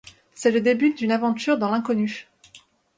C'est 0.33 0.49
le 0.49 0.61
début 0.61 0.95
d'une 0.95 1.11
aventure 1.11 1.59
dans 1.59 1.69
l'inconnue. 1.69 2.25